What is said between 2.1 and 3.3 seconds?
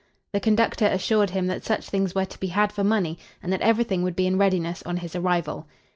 were to be had for money,